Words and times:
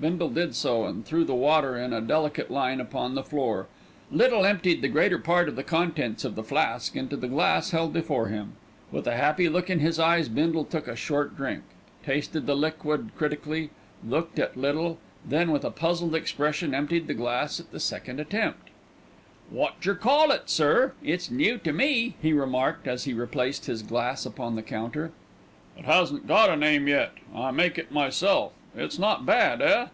Bindle 0.00 0.30
did 0.30 0.54
so, 0.54 0.86
and 0.86 1.04
threw 1.04 1.24
the 1.26 1.34
water 1.34 1.76
in 1.76 1.92
a 1.92 2.00
delicate 2.00 2.50
line 2.50 2.80
upon 2.80 3.14
the 3.14 3.22
floor. 3.22 3.66
Little 4.10 4.46
emptied 4.46 4.80
the 4.80 4.88
greater 4.88 5.18
part 5.18 5.46
of 5.46 5.56
the 5.56 5.62
contents 5.62 6.24
of 6.24 6.36
the 6.36 6.42
flask 6.42 6.96
into 6.96 7.18
the 7.18 7.28
glass 7.28 7.72
held 7.72 7.92
before 7.92 8.28
him. 8.28 8.54
With 8.90 9.06
a 9.06 9.14
happy 9.16 9.46
look 9.50 9.68
in 9.68 9.78
his 9.80 9.98
eyes 10.00 10.30
Bindle 10.30 10.64
took 10.64 10.88
a 10.88 10.96
short 10.96 11.36
drink, 11.36 11.64
tasted 12.02 12.46
the 12.46 12.56
liquid 12.56 13.10
critically, 13.14 13.68
looked 14.02 14.38
at 14.38 14.56
Little, 14.56 14.96
then 15.22 15.50
with 15.50 15.66
a 15.66 15.70
puzzled 15.70 16.14
expression 16.14 16.74
emptied 16.74 17.06
the 17.06 17.12
glass 17.12 17.60
at 17.60 17.70
the 17.70 17.78
second 17.80 18.20
attempt. 18.20 18.70
"Wot 19.50 19.82
jer 19.82 19.94
call 19.94 20.30
it, 20.30 20.48
sir? 20.48 20.94
It's 21.04 21.30
new 21.30 21.58
to 21.58 21.74
me," 21.74 22.16
he 22.22 22.32
remarked, 22.32 22.88
as 22.88 23.04
he 23.04 23.12
replaced 23.12 23.66
his 23.66 23.82
glass 23.82 24.24
upon 24.24 24.56
the 24.56 24.62
counter. 24.62 25.12
"It 25.76 25.84
hasn't 25.84 26.26
got 26.26 26.48
a 26.48 26.56
name 26.56 26.88
yet. 26.88 27.12
I 27.34 27.50
make 27.50 27.76
it 27.76 27.92
myself. 27.92 28.52
It's 28.76 29.00
not 29.00 29.26
bad, 29.26 29.60
eh?" 29.60 29.86